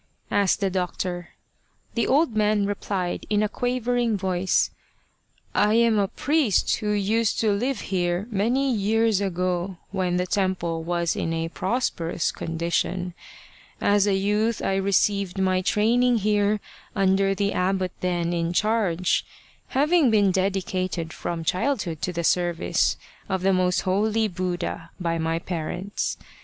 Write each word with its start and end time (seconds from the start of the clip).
"asked 0.41 0.61
the 0.61 0.69
doctor. 0.71 1.29
The 1.93 2.07
old 2.07 2.35
man 2.35 2.65
replied, 2.65 3.27
in 3.29 3.43
a 3.43 3.47
quavering 3.47 4.17
voice," 4.17 4.71
I 5.53 5.75
am 5.75 5.97
the 5.97 6.07
priest 6.07 6.77
who 6.77 6.89
used 6.89 7.39
to 7.41 7.51
live 7.51 7.81
here 7.81 8.25
many 8.31 8.73
years 8.73 9.21
ago 9.21 9.77
when 9.91 10.17
the 10.17 10.25
temple 10.25 10.81
was 10.81 11.15
in 11.15 11.31
a 11.33 11.49
prosperous 11.49 12.31
condition. 12.31 13.13
As 13.79 14.07
a 14.07 14.15
youth 14.15 14.59
I 14.63 14.77
received 14.77 15.37
my 15.37 15.61
training 15.61 16.17
here 16.17 16.61
under 16.95 17.35
the 17.35 17.53
abbot 17.53 17.91
then 17.99 18.33
in 18.33 18.53
charge, 18.53 19.23
having 19.67 20.09
been 20.09 20.31
dedicated 20.31 21.13
from 21.13 21.43
childhood 21.43 22.01
to 22.01 22.11
the 22.11 22.23
service 22.23 22.97
of 23.29 23.43
the 23.43 23.53
most 23.53 23.81
holy 23.81 24.27
Buddha 24.27 24.89
by 24.99 25.19
my 25.19 25.37
parents. 25.37 26.17